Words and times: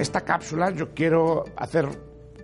Esta 0.00 0.20
cápsula 0.22 0.70
yo 0.70 0.94
quiero 0.94 1.44
hacer, 1.56 1.88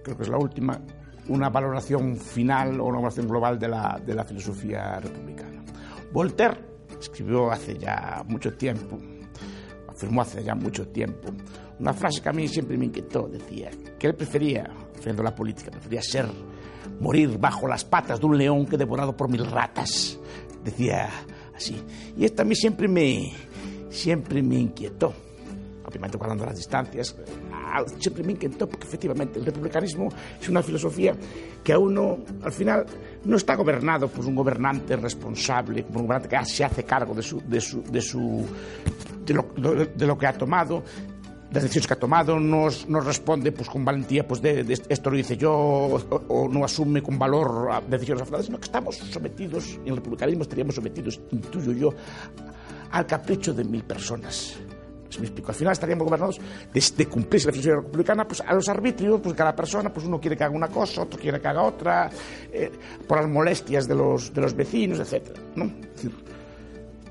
creo 0.03 0.17
que 0.17 0.23
es 0.23 0.29
la 0.29 0.39
última, 0.39 0.81
una 1.29 1.49
valoración 1.49 2.17
final 2.17 2.81
o 2.81 2.85
una 2.85 2.97
valoración 2.97 3.29
global 3.29 3.59
de 3.59 3.69
la, 3.69 4.01
de 4.05 4.15
la 4.15 4.25
filosofía 4.25 4.99
republicana. 5.01 5.63
Voltaire 6.13 6.59
escribió 7.01 7.51
hace 7.51 7.79
ya 7.79 8.25
mucho 8.27 8.55
tiempo, 8.55 8.99
afirmó 9.89 10.23
hace 10.23 10.43
ya 10.43 10.55
mucho 10.55 10.89
tiempo, 10.89 11.29
una 11.79 11.93
frase 11.93 12.21
que 12.21 12.29
a 12.29 12.33
mí 12.33 12.49
siempre 12.49 12.77
me 12.77 12.87
inquietó, 12.87 13.29
decía 13.29 13.71
que 13.99 14.07
él 14.07 14.15
prefería, 14.15 14.71
haciendo 14.97 15.23
la 15.23 15.35
política, 15.35 15.71
prefería 15.71 16.03
ser, 16.03 16.27
morir 17.01 17.39
bajo 17.39 17.67
las 17.67 17.85
patas 17.85 18.21
de 18.21 18.27
un 18.27 18.39
león 18.39 18.67
que 18.67 18.77
devorado 18.77 19.17
por 19.17 19.29
mil 19.29 19.45
ratas, 19.47 20.19
decía 20.63 21.09
así. 21.55 21.83
Y 22.17 22.25
esto 22.25 22.43
a 22.43 22.45
mí 22.45 22.55
siempre 22.55 22.89
me, 22.89 23.33
siempre 23.91 24.43
me 24.43 24.57
inquietó 24.57 25.15
obviamente 25.95 26.19
guardando 26.19 26.45
las 26.45 26.57
distancias, 26.57 27.17
siempre 27.99 28.25
me 28.25 28.33
inquietó 28.33 28.69
porque 28.69 28.87
efectivamente 28.87 29.39
el 29.39 29.47
republicanismo 29.47 30.09
es 30.41 30.49
una 30.49 30.63
filosofía 30.63 31.15
que 31.63 31.73
a 31.73 31.79
uno 31.79 32.19
al 32.43 32.53
final 32.53 32.85
no 33.25 33.37
está 33.37 33.55
gobernado 33.55 34.09
por 34.09 34.27
un 34.27 34.35
gobernante 34.35 34.97
responsable, 34.97 35.85
por 35.85 35.99
un 35.99 36.07
gobernante 36.09 36.37
que 36.37 36.45
se 36.45 36.65
hace 36.65 36.85
cargo 36.85 37.15
de, 37.15 37.23
su, 37.23 37.41
de, 37.41 37.61
su, 37.61 37.83
de, 37.83 38.01
su, 38.01 38.45
de, 39.25 39.35
lo, 39.35 39.43
de 39.87 40.07
lo 40.07 40.19
que 40.19 40.27
ha 40.27 40.33
tomado, 40.33 40.83
las 41.53 41.63
decisiones 41.63 41.87
que 41.87 41.95
ha 41.95 41.99
tomado, 41.99 42.41
no, 42.41 42.67
no 42.89 43.01
responde 43.01 43.53
pues, 43.53 43.69
con 43.69 43.85
valentía, 43.85 44.27
pues 44.27 44.43
de, 44.43 44.65
de 44.65 44.75
esto 44.89 45.11
lo 45.11 45.17
hice 45.17 45.37
yo, 45.37 45.53
o, 45.53 46.01
o, 46.29 46.49
no 46.49 46.65
asume 46.65 47.01
con 47.01 47.17
valor 47.17 47.71
decisiones 47.89 48.23
afrontales, 48.23 48.47
sino 48.47 48.59
que 48.59 48.65
estamos 48.65 48.97
sometidos, 48.97 49.79
en 49.85 49.89
el 49.89 49.97
republicanismo 49.97 50.43
estaríamos 50.43 50.75
sometidos, 50.75 51.21
intuyo 51.31 51.73
yo, 51.73 51.91
al 52.91 53.07
capricho 53.07 53.55
de 53.55 53.65
mil 53.65 53.85
personas. 53.85 54.57
Si 55.15 55.21
me 55.21 55.27
explico, 55.27 55.51
al 55.51 55.55
final 55.55 55.73
estaríamos 55.73 56.07
gobernados 56.07 56.41
de, 56.73 57.07
cumplirse 57.07 57.47
la 57.47 57.53
filosofía 57.53 57.77
republicana 57.77 58.27
pues, 58.27 58.41
a 58.41 58.53
los 58.53 58.69
arbitrios, 58.69 59.21
pues 59.21 59.33
cada 59.37 59.55
persona, 59.55 59.93
pues 59.93 60.07
uno 60.07 60.21
quiere 60.21 60.37
que 60.37 60.43
haga 60.43 60.57
una 60.57 60.67
cosa, 60.67 61.03
otro 61.03 61.21
quiere 61.21 61.41
que 61.41 61.47
haga 61.47 61.63
otra, 61.63 62.11
eh, 62.53 62.73
por 63.07 63.19
las 63.19 63.31
molestias 63.31 63.87
de 63.87 63.95
los, 63.95 64.35
de 64.35 64.41
los 64.41 64.55
vecinos, 64.57 64.99
etc. 64.99 65.39
¿no? 65.55 65.67
Es 65.67 66.03
decir, 66.03 66.15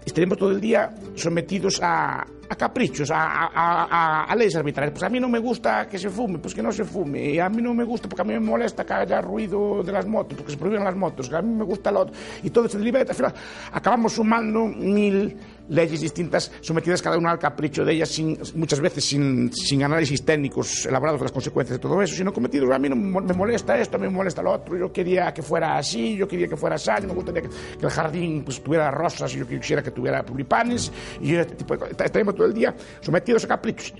estaríamos 0.05 0.37
todo 0.37 0.51
el 0.51 0.59
día 0.59 0.93
sometidos 1.15 1.79
a, 1.81 2.25
a 2.49 2.55
caprichos, 2.55 3.09
a, 3.11 3.23
a, 3.23 3.47
a, 3.47 4.23
a, 4.25 4.35
leyes 4.35 4.55
arbitrarias. 4.55 4.91
Pues 4.93 5.03
a 5.03 5.09
mí 5.09 5.19
no 5.19 5.29
me 5.29 5.39
gusta 5.39 5.87
que 5.87 5.97
se 5.97 6.09
fume, 6.09 6.39
pues 6.39 6.53
que 6.53 6.61
no 6.61 6.71
se 6.71 6.83
fume. 6.83 7.31
Y 7.31 7.39
a 7.39 7.49
mí 7.49 7.61
no 7.61 7.73
me 7.73 7.83
gusta 7.83 8.07
porque 8.07 8.21
a 8.21 8.25
mí 8.25 8.33
me 8.33 8.39
molesta 8.39 8.85
que 8.85 8.93
haya 8.93 9.21
ruido 9.21 9.83
de 9.83 9.91
las 9.91 10.05
motos, 10.05 10.37
porque 10.37 10.51
se 10.51 10.57
prohíben 10.57 10.83
las 10.83 10.95
motos, 10.95 11.29
que 11.29 11.35
a 11.35 11.41
mí 11.41 11.55
me 11.55 11.63
gusta 11.63 11.91
lo 11.91 12.01
otro. 12.01 12.15
Y 12.43 12.49
todo 12.49 12.67
se 12.67 12.79
libera. 12.79 13.09
Al 13.09 13.15
final 13.15 13.33
acabamos 13.71 14.13
sumando 14.13 14.65
mil 14.65 15.37
leyes 15.69 16.01
distintas 16.01 16.51
sometidas 16.61 17.01
cada 17.01 17.17
una 17.17 17.31
al 17.31 17.39
capricho 17.39 17.85
de 17.85 17.93
ellas, 17.93 18.09
sin, 18.09 18.37
muchas 18.55 18.79
veces 18.79 19.05
sin, 19.05 19.51
sin, 19.53 19.83
análisis 19.83 20.23
técnicos 20.23 20.85
elaborados 20.85 21.21
de 21.21 21.25
las 21.25 21.31
consecuencias 21.31 21.77
de 21.77 21.81
todo 21.81 22.01
eso, 22.01 22.15
sino 22.15 22.33
cometidos. 22.33 22.69
A 22.71 22.79
mí 22.79 22.89
no 22.89 22.95
me 22.95 23.33
molesta 23.33 23.77
esto, 23.77 23.97
a 23.97 23.99
mí 23.99 24.07
me 24.07 24.13
molesta 24.13 24.41
lo 24.41 24.51
otro. 24.51 24.77
Yo 24.77 24.91
quería 24.91 25.33
que 25.33 25.41
fuera 25.41 25.77
así, 25.77 26.15
yo 26.15 26.27
quería 26.27 26.47
que 26.47 26.57
fuera 26.57 26.75
así, 26.75 26.91
me 27.05 27.13
gustaría 27.13 27.41
que, 27.41 27.49
que 27.49 27.85
el 27.85 27.91
jardín 27.91 28.43
pues, 28.43 28.61
tuviera 28.61 28.91
rosas, 28.91 29.31
yo 29.31 29.47
quisiera 29.47 29.81
que 29.81 29.91
tuviera 29.91 30.23
tulipanes, 30.23 30.91
y 31.21 31.29
yo 31.29 31.39
este 31.39 31.55
tipo 31.55 31.75
de 31.77 31.95
todo 32.33 32.47
el 32.47 32.53
día 32.53 32.75
sometidos 33.01 33.45
a 33.45 33.47
caprichos. 33.47 33.93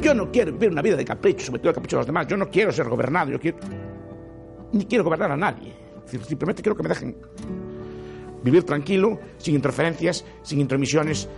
Yo 0.00 0.14
no 0.14 0.30
quiero 0.30 0.52
vivir 0.52 0.70
una 0.70 0.82
vida 0.82 0.96
de 0.96 1.04
caprichos, 1.04 1.46
sometido 1.46 1.70
al 1.70 1.74
capricho 1.74 1.96
de 1.96 2.00
los 2.00 2.06
demás. 2.06 2.26
Yo 2.26 2.36
no 2.36 2.50
quiero 2.50 2.72
ser 2.72 2.88
gobernado, 2.88 3.30
yo 3.30 3.40
quiero. 3.40 3.58
ni 4.72 4.84
quiero 4.84 5.04
gobernar 5.04 5.32
a 5.32 5.36
nadie. 5.36 5.72
Simplemente 6.06 6.62
quiero 6.62 6.76
que 6.76 6.82
me 6.82 6.88
dejen 6.88 7.16
vivir 8.42 8.62
tranquilo, 8.62 9.18
sin 9.38 9.56
interferencias, 9.56 10.24
sin 10.42 10.60
intromisiones 10.60 11.28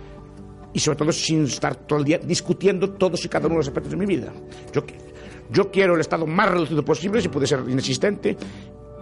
y 0.73 0.79
sobre 0.79 0.97
todo 0.97 1.11
sin 1.11 1.45
estar 1.45 1.75
todo 1.75 1.99
el 1.99 2.05
día 2.05 2.19
discutiendo 2.19 2.91
todos 2.91 3.25
y 3.25 3.29
cada 3.29 3.47
uno 3.47 3.55
de 3.55 3.59
los 3.59 3.67
aspectos 3.67 3.91
de 3.91 3.97
mi 3.97 4.05
vida. 4.05 4.31
Yo, 4.71 4.83
yo 5.51 5.71
quiero 5.71 5.95
el 5.95 6.01
Estado 6.01 6.27
más 6.27 6.51
reducido 6.51 6.85
posible, 6.85 7.21
si 7.21 7.29
puede 7.29 7.47
ser 7.47 7.61
inexistente, 7.67 8.37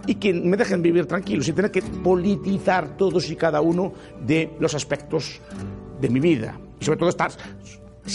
y 0.06 0.14
que 0.14 0.32
me 0.32 0.56
dejen 0.56 0.80
vivir 0.80 1.04
tranquilo, 1.04 1.42
sin 1.42 1.54
tener 1.54 1.70
que 1.70 1.82
politizar 1.82 2.96
todos 2.96 3.30
y 3.30 3.36
cada 3.36 3.60
uno 3.60 3.92
de 4.24 4.52
los 4.58 4.74
aspectos 4.74 5.40
de 6.00 6.08
mi 6.08 6.20
vida. 6.20 6.58
Y 6.80 6.84
sobre 6.84 6.98
todo 6.98 7.08
estar 7.08 7.30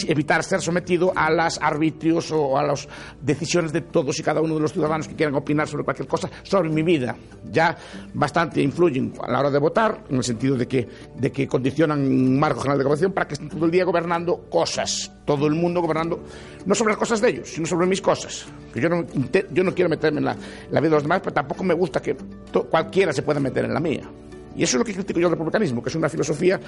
evitar 0.08 0.44
ser 0.44 0.62
sometido 0.62 1.14
a 1.16 1.30
los 1.32 1.60
arbitrios 1.62 2.32
o 2.32 2.58
a 2.58 2.64
las 2.64 2.88
decisiones 3.22 3.72
de 3.72 3.82
todos 3.82 4.20
y 4.20 4.24
cada 4.24 4.42
uno 4.42 4.56
de 4.56 4.62
los 4.62 4.74
ciudadanos 4.74 5.08
que 5.08 5.16
quieran 5.16 5.36
opinar 5.36 5.68
sobre 5.68 5.84
cualquier 5.84 6.08
cosa 6.08 6.30
sobre 6.44 6.70
mi 6.70 6.82
vida. 6.82 7.16
Ya 7.52 7.78
bastante 8.14 8.62
influyen 8.62 9.14
a 9.22 9.32
la 9.32 9.40
hora 9.40 9.52
de 9.52 9.60
votar, 9.60 10.04
en 10.10 10.18
el 10.18 10.24
sentido 10.24 10.56
de 10.56 10.68
que, 10.68 10.88
de 11.16 11.32
que 11.32 11.48
condicionan 11.48 12.00
un 12.00 12.40
marco 12.40 12.62
general 12.62 12.80
de 12.80 12.84
gobernación 12.84 13.12
para 13.14 13.28
que 13.28 13.36
estén 13.36 13.50
todo 13.50 13.66
el 13.66 13.72
día 13.72 13.86
gobernando 13.86 14.46
cosas, 14.50 15.12
todo 15.26 15.48
el 15.48 15.54
mundo 15.54 15.82
gobernando, 15.82 16.24
no 16.66 16.76
sobre 16.76 16.94
las 16.94 17.00
cosas 17.00 17.22
de 17.22 17.30
ellos, 17.30 17.50
sino 17.50 17.68
sobre 17.68 17.86
mis 17.88 18.02
cosas. 18.02 18.46
Yo 18.76 18.90
no, 18.90 19.06
yo 19.52 19.64
no 19.64 19.74
quiero 19.74 19.90
meterme 19.90 20.20
en 20.20 20.26
la, 20.26 20.36
la 20.72 20.80
vida 20.80 20.90
de 20.90 20.96
los 20.96 21.04
demás, 21.04 21.22
pero 21.22 21.34
tampoco 21.34 21.64
me 21.64 21.74
gusta 21.74 22.02
que 22.02 22.16
cualquiera 22.70 23.14
se 23.14 23.22
pueda 23.22 23.40
meter 23.40 23.66
en 23.66 23.74
la 23.74 23.80
mía. 23.80 24.10
Y 24.56 24.64
eso 24.64 24.78
es 24.78 24.80
lo 24.80 24.86
que 24.86 24.94
critico 24.94 25.20
yo 25.20 25.28
del 25.28 25.38
republicanismo, 25.38 25.82
que 25.82 25.90
es 25.90 25.96
una 25.96 26.10
filosofía 26.10 26.60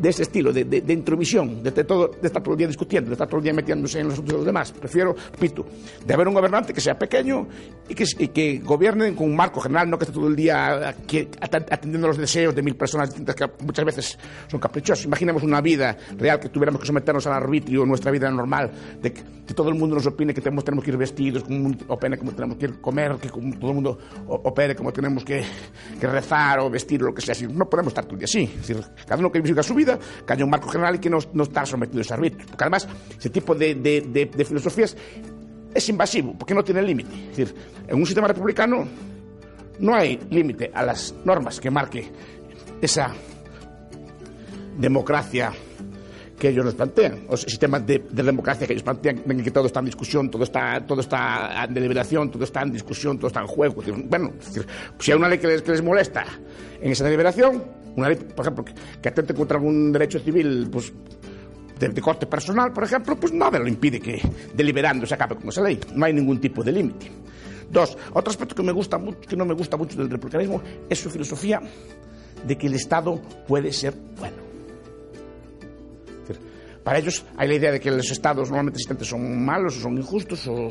de 0.00 0.08
ese 0.08 0.22
estilo, 0.22 0.52
de, 0.52 0.64
de, 0.64 0.80
de 0.82 0.92
intromisión, 0.92 1.62
de, 1.62 1.70
estar 1.70 2.42
todo 2.42 2.52
el 2.52 2.58
día 2.58 2.66
discutiendo, 2.66 3.10
de 3.10 3.14
estar 3.14 3.28
todo 3.28 3.38
el 3.38 3.44
día 3.44 3.52
metiéndose 3.52 4.00
en 4.00 4.06
los 4.06 4.14
asuntos 4.14 4.32
de 4.32 4.38
los 4.38 4.46
demás. 4.46 4.72
Prefiero, 4.72 5.14
repito, 5.32 5.66
de 6.04 6.14
haber 6.14 6.28
un 6.28 6.34
gobernante 6.34 6.72
que 6.72 6.80
sea 6.80 6.98
pequeño 6.98 7.46
y 7.88 7.94
que, 7.94 8.04
que 8.28 8.58
gobierne 8.58 9.14
con 9.14 9.30
un 9.30 9.36
marco 9.36 9.60
general, 9.60 9.88
no 9.88 9.98
que 9.98 10.04
esté 10.04 10.14
todo 10.14 10.28
el 10.28 10.36
día 10.36 10.88
aquí, 10.88 11.28
atendiendo 11.40 12.08
los 12.08 12.18
deseos 12.18 12.54
de 12.54 12.62
mil 12.62 12.76
personas 12.76 13.08
distintas 13.08 13.34
que 13.34 13.48
muchas 13.64 13.84
veces 13.84 14.18
son 14.48 14.60
caprichosos. 14.60 15.04
Imaginemos 15.04 15.42
una 15.42 15.60
vida 15.60 15.96
real 16.18 16.38
que 16.40 16.48
tuviéramos 16.48 16.80
que 16.80 16.86
someternos 16.86 17.26
al 17.26 17.34
arbitrio, 17.34 17.86
nuestra 17.86 18.10
vida 18.10 18.30
normal, 18.30 18.70
de 19.00 19.12
que, 19.12 19.22
todo 19.54 19.68
el 19.68 19.74
mundo 19.76 19.94
nos 19.94 20.06
opine 20.06 20.34
que 20.34 20.40
tenemos, 20.40 20.64
tenemos 20.64 20.84
que 20.84 20.90
ir 20.90 20.96
vestidos, 20.96 21.44
como 21.44 21.72
opine 21.88 22.18
como 22.18 22.32
tenemos 22.32 22.56
que 22.56 22.64
ir 22.64 22.80
comer, 22.80 23.16
que 23.20 23.28
todo 23.28 23.68
el 23.68 23.74
mundo 23.74 23.98
opere 24.26 24.74
como 24.74 24.92
tenemos 24.92 25.22
que, 25.24 25.44
que 26.00 26.06
rezar 26.06 26.60
o 26.60 26.70
vestir 26.70 27.02
que 27.14 27.22
sea. 27.22 27.34
Si 27.34 27.46
no 27.46 27.68
podemos 27.68 27.92
estar 27.92 28.04
todo 28.04 28.18
el 28.18 28.24
así. 28.24 28.50
Cada 29.06 29.18
uno 29.20 29.30
que 29.30 29.40
viva 29.40 29.62
su 29.62 29.74
vida, 29.74 29.98
que 30.26 30.32
haya 30.32 30.44
un 30.44 30.50
marco 30.50 30.68
general 30.68 30.96
y 30.96 30.98
que 30.98 31.10
no, 31.10 31.18
no 31.32 31.44
está 31.44 31.64
sometido 31.64 31.98
a 31.98 32.02
ese 32.02 32.14
arbitrio. 32.14 32.46
Porque 32.46 32.64
además, 32.64 32.88
ese 33.18 33.30
tipo 33.30 33.54
de, 33.54 34.30
filosofías 34.46 34.96
es 35.74 35.88
invasivo, 35.88 36.34
porque 36.38 36.54
no 36.54 36.62
tiene 36.62 36.82
límite. 36.82 37.14
Decir, 37.28 37.54
en 37.86 37.96
un 37.96 38.06
sistema 38.06 38.28
republicano 38.28 38.86
no 39.78 39.94
hay 39.94 40.18
límite 40.30 40.70
a 40.72 40.84
las 40.84 41.14
normas 41.24 41.60
que 41.60 41.70
marque 41.70 42.10
esa 42.80 43.12
democracia 44.78 45.52
que 46.38 46.48
ellos 46.48 46.64
nos 46.64 46.74
plantean, 46.74 47.26
los 47.30 47.42
sistemas 47.42 47.86
de, 47.86 48.04
de, 48.10 48.22
democracia 48.22 48.66
que 48.66 48.72
ellos 48.72 48.82
plantean, 48.82 49.22
en 49.28 49.42
que 49.42 49.50
todo 49.50 49.66
está 49.66 49.80
en 49.80 49.86
discusión, 49.86 50.30
todo 50.30 50.44
está, 50.44 50.84
todo 50.84 51.00
está 51.00 51.64
en 51.64 51.74
deliberación, 51.74 52.30
todo 52.30 52.44
está 52.44 52.62
en 52.62 52.72
discusión, 52.72 53.18
todo 53.18 53.28
está 53.28 53.40
en 53.40 53.46
juego. 53.46 53.82
Bueno, 54.08 54.32
si 54.98 55.12
hay 55.12 55.16
una 55.18 55.28
ley 55.28 55.38
que 55.38 55.46
les, 55.46 55.82
molesta 55.82 56.24
en 56.80 56.92
esa 56.92 57.04
deliberación, 57.04 57.62
una 57.96 58.08
ley, 58.08 58.16
por 58.16 58.44
ejemplo, 58.44 58.64
que, 58.64 58.74
que 59.00 59.08
atente 59.08 59.34
contra 59.34 59.58
algún 59.58 59.92
derecho 59.92 60.18
civil, 60.18 60.68
pues 60.70 60.92
de, 61.78 61.88
de, 61.88 62.00
corte 62.00 62.26
personal, 62.26 62.72
por 62.72 62.84
ejemplo, 62.84 63.16
pues 63.16 63.32
nada 63.32 63.58
lo 63.58 63.68
impide 63.68 64.00
que 64.00 64.20
deliberando 64.54 65.06
se 65.06 65.14
acabe 65.14 65.36
con 65.36 65.48
esa 65.48 65.62
ley. 65.62 65.78
No 65.94 66.04
hay 66.04 66.12
ningún 66.12 66.40
tipo 66.40 66.62
de 66.62 66.72
límite. 66.72 67.10
Dos, 67.70 67.96
otro 68.12 68.30
aspecto 68.30 68.54
que 68.54 68.62
me 68.62 68.72
gusta 68.72 68.98
mucho, 68.98 69.20
que 69.20 69.36
no 69.36 69.44
me 69.44 69.54
gusta 69.54 69.76
mucho 69.76 69.96
del 69.96 70.10
republicanismo 70.10 70.62
es 70.88 70.98
su 70.98 71.10
filosofía 71.10 71.60
de 72.46 72.58
que 72.58 72.66
el 72.66 72.74
Estado 72.74 73.20
puede 73.46 73.72
ser 73.72 73.94
bueno. 74.18 74.43
Para 76.84 76.98
ellos 76.98 77.24
hay 77.36 77.48
la 77.48 77.54
idea 77.54 77.72
de 77.72 77.80
que 77.80 77.90
los 77.90 78.10
estados 78.10 78.50
normalmente 78.50 78.76
existentes 78.76 79.08
son 79.08 79.42
malos, 79.42 79.78
o 79.78 79.80
son 79.80 79.96
injustos, 79.96 80.46
o, 80.46 80.68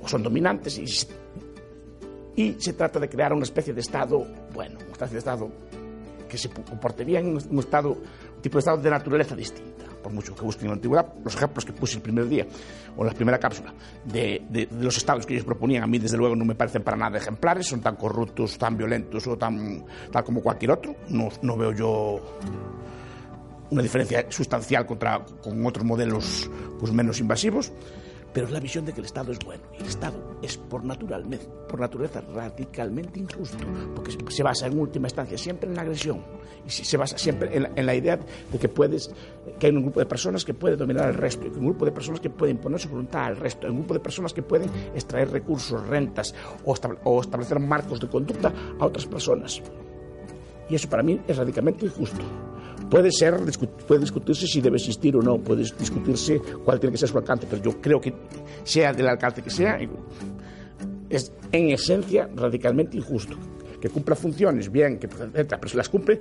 o 0.00 0.08
son 0.08 0.22
dominantes, 0.22 0.78
y, 0.78 2.42
y, 2.42 2.56
se 2.58 2.72
trata 2.72 2.98
de 2.98 3.08
crear 3.08 3.34
una 3.34 3.44
especie 3.44 3.74
de 3.74 3.82
estado 3.82 4.26
bueno, 4.54 4.78
una 4.80 4.92
especie 4.92 5.12
de 5.12 5.18
estado 5.18 5.52
que 6.26 6.38
se 6.38 6.48
comporte 6.48 7.04
bien, 7.04 7.38
un 7.50 7.58
estado, 7.58 7.92
un 7.92 8.42
tipo 8.42 8.54
de 8.54 8.60
estado 8.60 8.78
de 8.78 8.90
naturaleza 8.90 9.36
distinta. 9.36 9.84
Por 10.02 10.12
mucho 10.12 10.34
que 10.34 10.42
busquen 10.42 10.66
en 10.66 10.70
la 10.70 10.74
antigüedad, 10.76 11.14
los 11.22 11.34
ejemplos 11.34 11.64
que 11.64 11.72
puse 11.72 11.96
el 11.96 12.02
primer 12.02 12.28
día, 12.28 12.46
o 12.96 13.02
en 13.02 13.08
la 13.08 13.12
primera 13.12 13.38
cápsula, 13.38 13.74
de, 14.04 14.42
de, 14.48 14.66
de 14.66 14.84
los 14.84 14.96
estados 14.96 15.26
que 15.26 15.34
ellos 15.34 15.44
proponían, 15.44 15.82
a 15.82 15.86
mí 15.86 15.98
desde 15.98 16.16
luego 16.16 16.34
no 16.34 16.44
me 16.44 16.54
parecen 16.54 16.82
para 16.82 16.96
nada 16.96 17.18
ejemplares, 17.18 17.66
son 17.66 17.80
tan 17.80 17.96
corruptos, 17.96 18.56
tan 18.56 18.76
violentos 18.76 19.26
o 19.26 19.36
tan 19.36 19.84
tal 20.10 20.24
como 20.24 20.40
cualquier 20.40 20.70
otro. 20.70 20.94
No, 21.08 21.28
no 21.42 21.56
veo 21.56 21.72
yo 21.72 22.20
una 23.70 23.82
diferencia 23.82 24.26
sustancial 24.30 24.86
contra, 24.86 25.24
con 25.42 25.64
otros 25.66 25.84
modelos 25.84 26.50
pues, 26.78 26.92
menos 26.92 27.20
invasivos, 27.20 27.72
pero 28.36 28.48
es 28.48 28.52
la 28.52 28.60
visión 28.60 28.84
de 28.84 28.92
que 28.92 29.00
el 29.00 29.06
Estado 29.06 29.32
es 29.32 29.38
bueno. 29.38 29.62
Y 29.78 29.82
el 29.82 29.88
Estado 29.88 30.38
es 30.42 30.58
por, 30.58 30.84
naturalmente, 30.84 31.46
por 31.68 31.80
naturaleza 31.80 32.20
radicalmente 32.20 33.18
injusto, 33.18 33.64
porque 33.94 34.12
se 34.28 34.42
basa 34.42 34.66
en 34.66 34.78
última 34.78 35.06
instancia 35.06 35.38
siempre 35.38 35.70
en 35.70 35.74
la 35.74 35.80
agresión 35.80 36.22
y 36.66 36.70
se 36.70 36.96
basa 36.96 37.16
siempre 37.16 37.56
en 37.56 37.86
la, 37.86 37.94
idea 37.94 38.18
de 38.52 38.58
que 38.58 38.68
puedes, 38.68 39.10
que 39.58 39.68
hay 39.68 39.72
un 39.72 39.84
grupo 39.84 40.00
de 40.00 40.06
personas 40.06 40.44
que 40.44 40.52
puede 40.52 40.76
dominar 40.76 41.06
al 41.06 41.14
resto, 41.14 41.46
un 41.46 41.64
grupo 41.64 41.84
de 41.84 41.92
personas 41.92 42.20
que 42.20 42.28
puede 42.28 42.52
imponer 42.52 42.78
su 42.78 42.88
voluntad 42.88 43.24
al 43.24 43.36
resto, 43.36 43.68
un 43.68 43.78
grupo 43.78 43.94
de 43.94 44.00
personas 44.00 44.34
que 44.34 44.42
pueden 44.42 44.68
extraer 44.94 45.30
recursos, 45.30 45.86
rentas 45.86 46.34
o, 46.64 46.74
o 47.04 47.20
establecer 47.22 47.58
marcos 47.60 48.00
de 48.00 48.08
conducta 48.08 48.52
a 48.78 48.84
otras 48.84 49.06
personas. 49.06 49.62
Y 50.68 50.74
eso 50.74 50.90
para 50.90 51.02
mí 51.02 51.20
es 51.26 51.36
radicalmente 51.36 51.86
injusto. 51.86 52.20
Puede 52.90 53.10
ser, 53.10 53.34
puede 53.86 54.00
discutirse 54.00 54.46
si 54.46 54.60
debe 54.60 54.76
existir 54.76 55.16
o 55.16 55.20
no, 55.20 55.38
puede 55.38 55.62
discutirse 55.62 56.40
cuál 56.64 56.78
tiene 56.78 56.92
que 56.92 56.98
ser 56.98 57.08
su 57.08 57.18
alcance, 57.18 57.46
pero 57.50 57.62
yo 57.62 57.80
creo 57.80 58.00
que 58.00 58.14
sea 58.62 58.92
del 58.92 59.08
alcance 59.08 59.42
que 59.42 59.50
sea, 59.50 59.78
es 61.10 61.32
en 61.52 61.70
esencia 61.70 62.28
radicalmente 62.34 62.96
injusto. 62.96 63.36
Que 63.80 63.90
cumpla 63.90 64.14
funciones, 64.16 64.70
bien, 64.70 64.98
que, 64.98 65.08
pero 65.08 65.68
se 65.68 65.76
las 65.76 65.88
cumple 65.88 66.20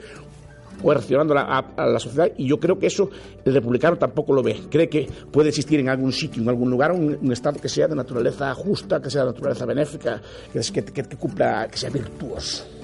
coercionando 0.81 1.37
a, 1.37 1.59
a, 1.59 1.85
la 1.87 1.99
sociedad 1.99 2.29
y 2.37 2.47
yo 2.47 2.59
creo 2.59 2.77
que 2.77 2.87
eso 2.87 3.09
el 3.43 3.53
republicano 3.53 3.97
tampoco 3.97 4.33
lo 4.33 4.43
ve. 4.43 4.61
Cree 4.69 4.89
que 4.89 5.07
puede 5.31 5.49
existir 5.49 5.79
en 5.79 5.89
algún 5.89 6.11
sitio, 6.11 6.41
en 6.41 6.49
algún 6.49 6.69
lugar, 6.69 6.91
un, 6.91 7.31
Estado 7.31 7.59
que 7.59 7.69
sea 7.69 7.87
de 7.87 7.95
naturaleza 7.95 8.53
justa, 8.53 9.01
que 9.01 9.09
sea 9.09 9.21
de 9.21 9.31
naturaleza 9.31 9.65
benéfica, 9.65 10.21
que, 10.51 10.59
que, 10.59 11.03
que 11.03 11.17
cumpla, 11.17 11.67
que 11.69 11.77
sea 11.77 11.89
virtuoso. 11.89 12.74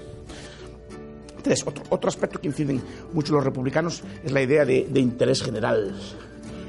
Tres, 1.42 1.66
otro, 1.66 2.08
aspecto 2.08 2.40
que 2.40 2.48
inciden 2.48 2.82
mucho 3.14 3.34
los 3.34 3.44
republicanos 3.44 4.04
es 4.24 4.32
la 4.32 4.42
idea 4.42 4.66
de, 4.66 4.88
interés 4.96 5.42
general. 5.42 5.96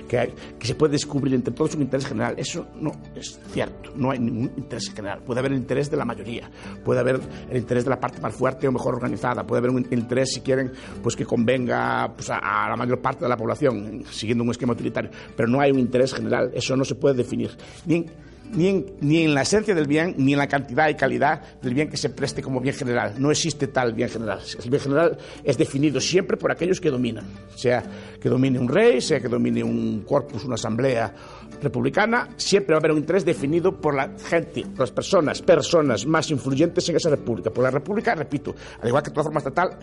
Que, 0.09 0.35
que, 0.59 0.67
se 0.67 0.75
puede 0.75 0.93
descubrir 0.93 1.35
entre 1.35 1.55
todos 1.55 1.75
un 1.75 1.83
interés 1.83 2.07
general. 2.07 2.35
Eso 2.37 2.67
no 2.79 2.93
es 3.15 3.41
cierto, 3.51 3.93
no 3.97 4.11
hay 4.11 4.19
ningún 4.19 4.53
interés 4.59 4.91
general. 4.91 5.23
Puede 5.23 5.41
haber 5.41 5.53
el 5.53 5.59
interés 5.59 5.91
de 5.91 5.97
la 5.97 6.05
mayoría, 6.05 6.51
puede 6.85 7.01
haber 7.01 7.19
el 7.51 7.57
interés 7.57 7.85
de 7.85 7.91
la 7.91 7.99
parte 7.99 8.21
más 8.21 8.35
fuerte 8.35 8.69
o 8.69 8.73
mejor 8.73 8.95
organizada, 8.95 9.47
puede 9.47 9.61
haber 9.61 9.71
un 9.71 9.87
interés, 9.91 10.35
si 10.35 10.43
quieren, 10.43 10.71
pues 11.03 11.17
que 11.17 11.25
convenga 11.25 12.13
pues, 12.15 12.29
a, 12.29 12.69
la 12.69 12.77
mayor 12.77 13.01
parte 13.01 13.25
de 13.25 13.31
la 13.31 13.39
población, 13.39 14.05
siguiendo 14.11 14.45
un 14.45 14.51
esquema 14.51 14.75
utilitario, 14.75 15.11
pero 15.35 15.49
no 15.49 15.61
hay 15.63 15.71
un 15.71 15.79
interés 15.79 16.13
general, 16.13 16.51
eso 16.53 16.77
no 16.77 16.85
se 16.85 16.95
puede 16.95 17.15
definir. 17.15 17.51
Bien, 17.87 18.05
ni 18.51 18.69
en, 18.69 18.87
ni 19.01 19.25
en 19.25 19.35
la 19.35 19.43
esencia 19.43 19.75
del 19.75 19.87
bien, 19.87 20.15
ni 20.19 20.33
en 20.33 20.39
la 20.39 20.47
cantidad 20.47 20.89
y 20.89 20.95
calidad 20.95 21.43
del 21.61 21.75
bien 21.75 21.89
que 21.89 21.97
se 21.97 22.11
preste 22.11 22.43
como 22.43 22.61
bien 22.61 22.75
general. 22.75 23.15
No 23.19 23.31
existe 23.31 23.69
tal 23.69 23.93
bien 23.95 24.09
general. 24.09 24.41
El 24.63 24.71
bien 24.71 24.83
general 24.83 25.19
es 25.43 25.57
definido 25.57 26.01
siempre 26.01 26.37
por 26.37 26.53
aquellos 26.53 26.81
que 26.81 26.91
dominan, 26.91 27.25
sea 27.55 27.83
que 28.21 28.29
domine 28.29 28.59
un 28.59 28.69
rey, 28.69 29.01
sea 29.01 29.21
que 29.21 29.29
domine 29.29 29.63
un 29.63 30.03
corpus, 30.03 30.45
una 30.45 30.55
asamblea 30.55 31.15
republicana, 31.63 32.29
siempre 32.37 32.75
va 32.75 32.79
a 32.79 32.81
haber 32.81 32.93
un 32.93 32.99
interés 32.99 33.25
definido 33.25 33.81
por 33.81 33.95
la 33.95 34.11
gente, 34.29 34.63
por 34.63 34.81
las 34.81 34.91
personas, 34.91 35.41
personas 35.43 36.07
más 36.07 36.31
influyentes 36.31 36.89
en 36.89 36.97
esa 36.97 37.11
república. 37.11 37.51
Por 37.51 37.65
la 37.65 37.71
república, 37.71 38.15
repito, 38.15 38.55
al 38.81 38.89
igual 38.89 39.03
que 39.03 39.11
toda 39.11 39.25
forma 39.25 39.39
estatal, 39.39 39.79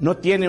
no 0.00 0.16
tiene 0.16 0.48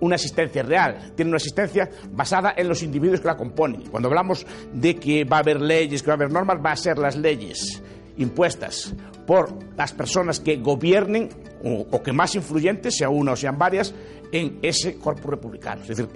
una 0.00 0.16
asistencia 0.16 0.62
real, 0.62 1.12
tiene 1.14 1.30
una 1.30 1.36
asistencia 1.36 1.88
basada 2.10 2.54
en 2.56 2.68
los 2.68 2.82
individuos 2.82 3.20
que 3.20 3.26
la 3.26 3.36
componen. 3.36 3.88
Cuando 3.90 4.08
hablamos 4.08 4.46
de 4.72 4.96
que 4.96 5.24
va 5.24 5.38
a 5.38 5.40
haber 5.40 5.60
leyes, 5.60 6.02
que 6.02 6.08
va 6.08 6.14
a 6.14 6.16
haber 6.16 6.30
normas, 6.30 6.58
va 6.64 6.72
a 6.72 6.76
ser 6.76 6.98
las 6.98 7.16
leyes 7.16 7.82
impuestas 8.18 8.94
por 9.26 9.52
las 9.76 9.92
personas 9.92 10.40
que 10.40 10.56
gobiernen 10.56 11.28
o, 11.64 12.02
que 12.02 12.12
más 12.12 12.34
influyentes, 12.34 12.96
sea 12.96 13.08
una 13.08 13.32
o 13.32 13.36
sean 13.36 13.58
varias, 13.58 13.94
en 14.30 14.58
ese 14.62 14.96
cuerpo 14.96 15.30
republicano. 15.30 15.82
Es 15.82 15.88
decir, 15.88 16.08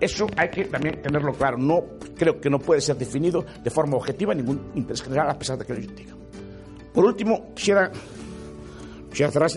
eso 0.00 0.26
hay 0.36 0.50
que 0.50 0.64
también 0.66 1.02
tenerlo 1.02 1.32
claro. 1.32 1.58
No, 1.58 1.82
creo 2.16 2.40
que 2.40 2.50
no 2.50 2.58
puede 2.58 2.80
ser 2.80 2.96
definido 2.96 3.44
de 3.62 3.70
forma 3.70 3.96
objetiva 3.96 4.34
ningún 4.34 4.70
interés 4.74 5.02
general, 5.02 5.30
a 5.30 5.38
pesar 5.38 5.58
de 5.58 5.64
que 5.64 5.74
lo 5.74 5.80
diga. 5.80 6.14
Por 6.92 7.04
último, 7.04 7.52
quisiera, 7.54 7.90
quisiera 9.14 9.30
cerrar 9.30 9.50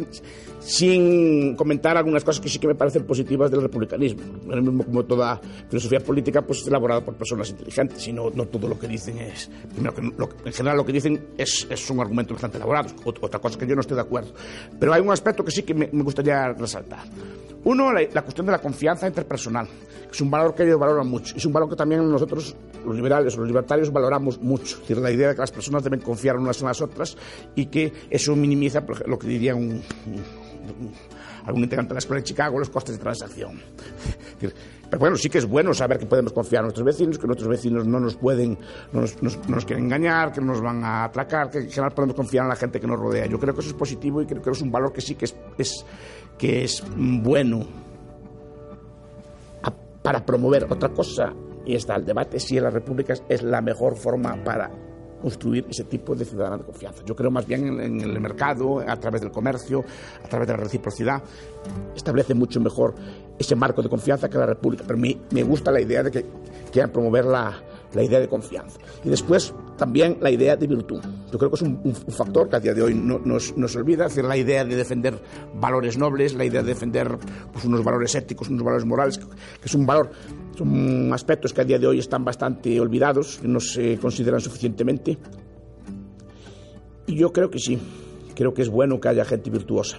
sin 0.59 1.55
comentar 1.55 1.97
algunas 1.97 2.23
cosas 2.23 2.41
que 2.41 2.49
sí 2.49 2.59
que 2.59 2.67
me 2.67 2.75
parecen 2.75 3.05
positivas 3.05 3.49
del 3.49 3.61
republicanismo. 3.61 4.21
Lo 4.47 4.61
mismo 4.61 4.83
como 4.85 5.03
toda 5.03 5.41
filosofía 5.69 5.99
política, 5.99 6.41
pues 6.41 6.61
es 6.61 6.67
elaborada 6.67 7.01
por 7.01 7.15
personas 7.15 7.49
inteligentes 7.49 8.07
y 8.07 8.13
no, 8.13 8.31
todo 8.31 8.67
lo 8.67 8.79
que 8.79 8.87
dicen 8.87 9.17
es... 9.17 9.49
Primero, 9.73 9.93
que 9.95 10.01
en 10.45 10.53
general 10.53 10.77
lo 10.77 10.85
que 10.85 10.93
dicen 10.93 11.29
es, 11.37 11.67
es 11.69 11.89
un 11.89 11.99
argumento 11.99 12.33
bastante 12.33 12.57
elaborado, 12.57 12.89
otra 13.03 13.39
cosa 13.39 13.57
que 13.57 13.67
yo 13.67 13.75
no 13.75 13.81
estoy 13.81 13.95
de 13.95 14.01
acuerdo. 14.01 14.33
Pero 14.79 14.93
hay 14.93 15.01
un 15.01 15.11
aspecto 15.11 15.43
que 15.43 15.51
sí 15.51 15.63
que 15.63 15.73
me, 15.73 15.87
gustaría 16.03 16.53
resaltar. 16.53 16.99
Uno, 17.67 17.91
la, 17.91 18.21
cuestión 18.21 18.45
de 18.45 18.53
la 18.53 18.59
confianza 18.59 19.07
interpersonal, 19.07 19.67
que 19.67 20.11
es 20.13 20.21
un 20.21 20.31
valor 20.31 20.55
que 20.55 20.63
ellos 20.63 20.79
valoran 20.79 21.05
mucho. 21.05 21.35
Es 21.35 21.45
un 21.45 21.51
valor 21.51 21.69
que 21.69 21.75
también 21.75 22.09
nosotros, 22.09 22.55
los 22.85 22.95
liberales 22.95 23.35
los 23.35 23.45
libertarios, 23.45 23.91
valoramos 23.91 24.39
mucho. 24.39 24.77
Es 24.77 24.81
decir, 24.83 24.97
la 24.99 25.11
idea 25.11 25.27
de 25.27 25.35
que 25.35 25.41
las 25.41 25.51
personas 25.51 25.83
deben 25.83 25.99
confiar 25.99 26.37
unas 26.37 26.61
en 26.61 26.67
las 26.67 26.81
otras 26.81 27.17
y 27.55 27.65
que 27.65 27.91
eso 28.09 28.37
minimiza 28.37 28.85
lo 29.05 29.19
que 29.19 29.27
diría 29.27 29.53
un 29.53 29.81
algún 31.45 31.63
integrante 31.63 31.89
de 31.89 31.95
la 31.95 31.99
escuela 31.99 32.19
de 32.19 32.25
Chicago, 32.25 32.59
los 32.59 32.69
costes 32.69 32.97
de 32.97 33.01
transacción. 33.01 33.61
Pero 34.39 34.99
bueno, 34.99 35.15
sí 35.17 35.29
que 35.29 35.39
es 35.39 35.45
bueno 35.45 35.73
saber 35.73 35.99
que 35.99 36.05
podemos 36.05 36.31
confiar 36.31 36.61
en 36.61 36.65
nuestros 36.65 36.85
vecinos, 36.85 37.17
que 37.17 37.27
nuestros 37.27 37.49
vecinos 37.49 37.85
no 37.85 37.99
nos 37.99 38.15
pueden, 38.15 38.57
no 38.93 39.01
nos, 39.01 39.65
quieren 39.65 39.85
engañar, 39.85 40.31
que 40.31 40.39
no 40.41 40.47
nos 40.47 40.61
van 40.61 40.83
a 40.83 41.05
atracar, 41.05 41.49
que 41.49 41.59
en 41.59 41.69
general 41.69 41.93
podemos 41.93 42.15
confiar 42.15 42.43
en 42.43 42.49
la 42.49 42.55
gente 42.55 42.79
que 42.79 42.87
nos 42.87 42.99
rodea. 42.99 43.25
Yo 43.25 43.39
creo 43.39 43.53
que 43.53 43.61
eso 43.61 43.69
es 43.69 43.75
positivo 43.75 44.21
y 44.21 44.25
creo 44.25 44.41
que 44.41 44.49
es 44.49 44.61
un 44.61 44.71
valor 44.71 44.93
que 44.93 45.01
sí 45.01 45.15
que 45.15 45.25
es, 45.25 45.35
es 45.57 45.85
que 46.37 46.63
es 46.63 46.83
bueno 46.95 47.65
para 50.01 50.25
promover 50.25 50.65
otra 50.69 50.89
cosa 50.89 51.33
y 51.65 51.75
está 51.75 51.95
el 51.95 52.05
debate 52.05 52.39
si 52.39 52.57
la 52.61 52.69
república 52.69 53.13
es 53.27 53.43
la 53.43 53.61
mejor 53.61 53.97
forma 53.97 54.41
para 54.41 54.71
construir 55.21 55.65
ese 55.69 55.83
tipo 55.85 56.15
de 56.15 56.25
ciudadana 56.25 56.57
de 56.57 56.63
confianza. 56.63 57.03
Yo 57.05 57.15
creo 57.15 57.31
más 57.31 57.45
bien 57.45 57.79
en, 57.79 58.01
el 58.01 58.19
mercado, 58.19 58.79
a 58.79 58.95
través 58.97 59.21
del 59.21 59.31
comercio, 59.31 59.83
a 60.23 60.27
través 60.27 60.47
de 60.47 60.53
la 60.53 60.63
reciprocidad, 60.63 61.21
establece 61.95 62.33
mucho 62.33 62.59
mejor 62.59 62.95
ese 63.37 63.55
marco 63.55 63.81
de 63.81 63.89
confianza 63.89 64.29
que 64.29 64.37
la 64.37 64.45
República. 64.45 64.83
Pero 64.85 64.99
mí 64.99 65.19
me 65.31 65.43
gusta 65.43 65.71
la 65.71 65.81
idea 65.81 66.03
de 66.03 66.11
que 66.11 66.25
quieran 66.71 66.91
promover 66.91 67.25
la, 67.25 67.61
la 67.93 68.03
idea 68.03 68.19
de 68.19 68.27
confianza. 68.27 68.79
Y 69.03 69.09
después 69.09 69.53
también 69.77 70.17
la 70.21 70.31
idea 70.31 70.55
de 70.55 70.67
virtud. 70.67 71.01
Yo 71.31 71.37
creo 71.37 71.49
que 71.49 71.55
es 71.55 71.61
un, 71.61 71.95
factor 71.95 72.49
que 72.49 72.55
a 72.55 72.59
día 72.59 72.73
de 72.73 72.81
hoy 72.81 72.93
no, 72.93 73.19
nos, 73.19 73.55
nos, 73.57 73.75
olvida, 73.75 74.05
es 74.05 74.15
decir, 74.15 74.27
la 74.27 74.37
idea 74.37 74.65
de 74.65 74.75
defender 74.75 75.19
valores 75.55 75.97
nobles, 75.97 76.33
la 76.33 76.45
idea 76.45 76.61
de 76.61 76.69
defender 76.69 77.17
pues, 77.51 77.65
unos 77.65 77.83
valores 77.83 78.13
éticos, 78.15 78.49
unos 78.49 78.63
valores 78.63 78.85
morales, 78.85 79.17
que 79.17 79.25
es 79.65 79.75
un 79.75 79.85
valor, 79.85 80.09
son 80.57 81.13
aspectos 81.13 81.53
que 81.53 81.61
a 81.61 81.63
día 81.63 81.77
de 81.77 81.87
hoy 81.87 81.99
están 81.99 82.25
bastante 82.25 82.79
olvidados, 82.79 83.37
que 83.37 83.47
no 83.47 83.59
se 83.59 83.97
consideran 83.97 84.41
suficientemente. 84.41 85.17
Y 87.05 87.15
yo 87.15 87.31
creo 87.31 87.49
que 87.49 87.59
sí, 87.59 87.79
creo 88.35 88.53
que 88.53 88.63
es 88.63 88.69
bueno 88.69 88.99
que 88.99 89.09
haya 89.09 89.23
gente 89.23 89.49
virtuosa 89.49 89.97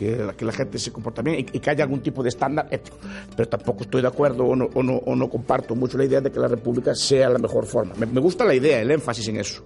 que 0.00 0.44
la, 0.44 0.52
gente 0.52 0.78
se 0.78 0.90
comporte 0.90 1.20
bien 1.20 1.40
y, 1.40 1.44
que 1.44 1.70
haya 1.70 1.84
algún 1.84 2.00
tipo 2.00 2.22
de 2.22 2.30
estándar 2.30 2.66
ético. 2.70 2.96
Pero 3.36 3.50
tampoco 3.50 3.82
estoy 3.82 4.00
de 4.00 4.08
acuerdo 4.08 4.46
o 4.46 4.56
no, 4.56 4.70
o 4.72 4.82
no, 4.82 4.94
o 4.96 5.14
no 5.14 5.28
comparto 5.28 5.74
mucho 5.74 5.98
la 5.98 6.06
idea 6.06 6.22
de 6.22 6.32
que 6.32 6.40
la 6.40 6.48
república 6.48 6.94
sea 6.94 7.28
la 7.28 7.38
mejor 7.38 7.66
forma. 7.66 7.92
me 7.94 8.20
gusta 8.20 8.46
la 8.46 8.54
idea, 8.54 8.80
el 8.80 8.90
énfasis 8.90 9.28
en 9.28 9.36
eso 9.36 9.62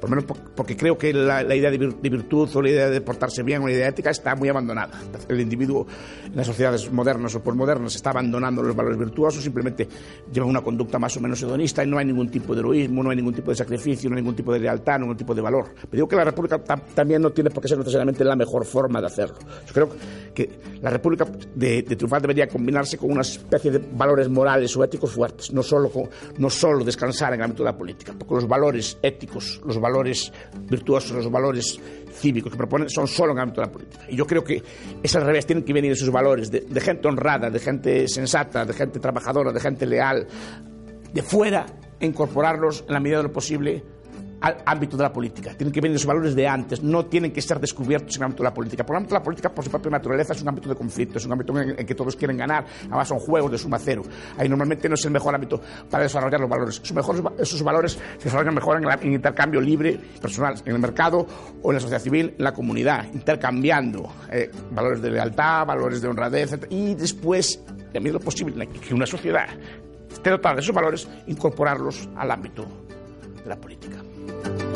por 0.00 0.10
lo 0.10 0.16
menos 0.16 0.38
porque 0.54 0.76
creo 0.76 0.96
que 0.96 1.12
la, 1.12 1.42
idea 1.54 1.70
de, 1.70 1.78
virtud 1.78 2.48
o 2.54 2.62
la 2.62 2.70
idea 2.70 2.90
de 2.90 3.00
portarse 3.00 3.42
bien 3.42 3.62
o 3.62 3.66
la 3.66 3.74
idea 3.74 3.88
ética 3.88 4.10
está 4.10 4.34
muy 4.34 4.48
abandonada. 4.48 5.00
El 5.28 5.40
individuo 5.40 5.86
en 6.24 6.36
las 6.36 6.46
sociedades 6.46 6.90
modernas 6.90 7.34
o 7.34 7.42
postmodernas 7.42 7.94
está 7.94 8.10
abandonando 8.10 8.62
los 8.62 8.74
valores 8.74 8.98
virtuosos, 8.98 9.42
simplemente 9.42 9.88
lleva 10.32 10.46
una 10.46 10.62
conducta 10.62 10.98
más 10.98 11.16
o 11.16 11.20
menos 11.20 11.42
hedonista 11.42 11.84
y 11.84 11.86
no 11.86 11.98
hay 11.98 12.06
ningún 12.06 12.30
tipo 12.30 12.54
de 12.54 12.60
heroísmo, 12.60 13.02
no 13.02 13.10
hay 13.10 13.16
ningún 13.16 13.34
tipo 13.34 13.50
de 13.50 13.56
sacrificio, 13.56 14.08
no 14.08 14.16
hay 14.16 14.22
ningún 14.22 14.36
tipo 14.36 14.52
de 14.52 14.60
lealtad, 14.60 14.94
no 14.94 14.96
hay 14.96 15.00
ningún 15.02 15.16
tipo 15.18 15.34
de 15.34 15.42
valor. 15.42 15.66
Pero 15.74 15.90
digo 15.92 16.08
que 16.08 16.16
la 16.16 16.24
República 16.24 16.58
también 16.94 17.22
no 17.22 17.30
tiene 17.30 17.50
por 17.50 17.62
qué 17.62 17.68
ser 17.68 17.78
necesariamente 17.78 18.24
la 18.24 18.36
mejor 18.36 18.64
forma 18.64 19.00
de 19.00 19.06
hacerlo. 19.06 19.36
Yo 19.66 19.72
creo 19.72 19.90
que 20.34 20.50
la 20.80 20.90
República 20.90 21.26
de, 21.54 21.82
triunfar 21.82 22.22
debería 22.22 22.48
combinarse 22.48 22.96
con 22.96 23.10
una 23.10 23.22
especie 23.22 23.70
de 23.70 23.78
valores 23.92 24.28
morales 24.28 24.74
o 24.76 24.84
éticos 24.84 25.12
fuertes, 25.12 25.52
no 25.52 25.62
solo, 25.62 25.90
no 26.38 26.50
solo 26.50 26.84
descansar 26.84 27.34
en 27.34 27.40
el 27.40 27.44
ámbito 27.44 27.62
de 27.62 27.70
la 27.70 27.76
política, 27.76 28.14
porque 28.18 28.34
los 28.34 28.48
valores 28.48 28.98
éticos, 29.02 29.60
los 29.64 29.78
valores 29.78 29.89
valores 29.90 30.32
virtuosos, 30.68 31.12
los 31.12 31.30
valores 31.30 31.78
cívicos 32.12 32.52
que 32.52 32.58
proponen 32.58 32.88
son 32.88 33.06
solo 33.06 33.32
en 33.32 33.38
el 33.38 33.42
ámbito 33.42 33.60
de 33.60 33.66
la 33.66 33.72
política. 33.72 34.04
Y 34.08 34.16
yo 34.16 34.26
creo 34.26 34.44
que 34.44 34.62
es 35.02 35.16
al 35.16 35.24
revés, 35.24 35.46
tienen 35.46 35.64
que 35.64 35.72
venir 35.72 35.92
esos 35.92 36.10
valores 36.10 36.50
de, 36.50 36.80
gente 36.80 37.08
honrada, 37.08 37.50
de 37.50 37.58
gente 37.58 38.08
sensata, 38.08 38.64
de 38.64 38.72
gente 38.72 39.00
trabajadora, 39.00 39.52
de 39.52 39.60
gente 39.60 39.86
leal, 39.86 40.26
de 41.12 41.22
fuera, 41.22 41.66
incorporarlos 42.00 42.84
en 42.86 42.94
la 42.94 43.00
medida 43.00 43.18
de 43.18 43.24
lo 43.24 43.32
posible 43.32 43.82
al 44.40 44.56
ámbito 44.64 44.96
de 44.96 45.02
la 45.02 45.12
política. 45.12 45.54
Tienen 45.56 45.72
que 45.72 45.80
venir 45.80 45.94
los 45.94 46.06
valores 46.06 46.34
de 46.34 46.46
antes, 46.46 46.82
no 46.82 47.06
tienen 47.06 47.32
que 47.32 47.42
ser 47.42 47.60
descubiertos 47.60 48.16
en 48.16 48.22
el 48.22 48.26
ámbito 48.26 48.42
de 48.42 48.48
la 48.48 48.54
política. 48.54 48.84
Por 48.84 48.96
el 48.96 48.98
ámbito 48.98 49.14
de 49.14 49.20
la 49.20 49.24
política, 49.24 49.50
por 49.50 49.64
su 49.64 49.70
propia 49.70 49.90
naturaleza, 49.90 50.32
es 50.32 50.42
un 50.42 50.48
ámbito 50.48 50.68
de 50.68 50.74
conflicto, 50.74 51.18
es 51.18 51.26
un 51.26 51.32
ámbito 51.32 51.58
en, 51.58 51.70
el 51.78 51.86
que 51.86 51.94
todos 51.94 52.16
quieren 52.16 52.36
ganar, 52.36 52.64
además 52.82 53.08
son 53.08 53.18
juegos 53.18 53.50
de 53.50 53.58
suma 53.58 53.78
cero. 53.78 54.02
Ahí 54.36 54.48
normalmente 54.48 54.88
no 54.88 54.94
es 54.94 55.04
el 55.04 55.10
mejor 55.10 55.34
ámbito 55.34 55.60
para 55.90 56.04
desarrollar 56.04 56.40
los 56.40 56.50
valores. 56.50 56.82
Esos, 57.38 57.62
valores 57.62 57.98
se 58.18 58.24
desarrollan 58.24 58.54
mejor 58.54 58.80
en, 58.82 59.12
intercambio 59.12 59.60
libre, 59.60 59.98
personal, 60.20 60.54
en 60.64 60.74
el 60.74 60.80
mercado 60.80 61.26
o 61.62 61.70
en 61.70 61.74
la 61.74 61.80
sociedad 61.80 62.00
civil, 62.00 62.34
en 62.36 62.44
la 62.44 62.52
comunidad, 62.52 63.06
intercambiando 63.12 64.08
eh, 64.30 64.50
valores 64.70 65.02
de 65.02 65.10
lealtad, 65.10 65.66
valores 65.66 66.00
de 66.00 66.08
honradez, 66.08 66.58
y 66.70 66.94
después 66.94 67.62
a 67.68 67.98
medida 67.98 68.14
lo 68.14 68.20
posible 68.20 68.66
que 68.68 68.94
una 68.94 69.06
sociedad 69.06 69.48
esté 70.10 70.30
dotada 70.30 70.56
de 70.56 70.60
esos 70.60 70.74
valores, 70.74 71.08
incorporarlos 71.26 72.08
al 72.16 72.30
ámbito 72.30 72.64
de 72.64 72.79
la 73.46 73.56
política. 73.56 74.69